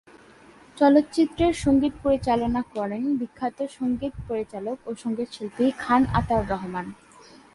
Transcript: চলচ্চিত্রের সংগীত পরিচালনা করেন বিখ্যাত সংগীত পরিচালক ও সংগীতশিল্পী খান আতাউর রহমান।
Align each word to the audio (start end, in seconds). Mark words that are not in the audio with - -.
চলচ্চিত্রের 0.77 1.53
সংগীত 1.55 1.93
পরিচালনা 2.03 2.61
করেন 2.75 3.03
বিখ্যাত 3.19 3.57
সংগীত 3.77 4.13
পরিচালক 4.29 4.77
ও 4.85 4.91
সংগীতশিল্পী 4.95 5.65
খান 5.77 6.01
আতাউর 6.13 6.45
রহমান। 6.49 6.85